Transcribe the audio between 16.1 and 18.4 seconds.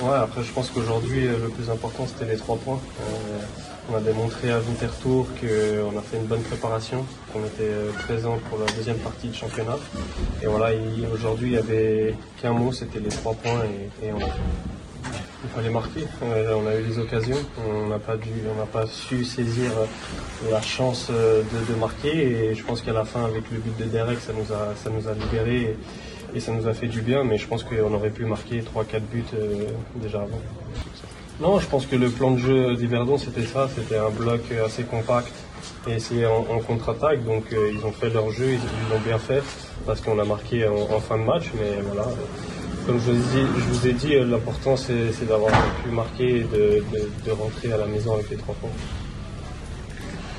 On a eu les occasions, on n'a pas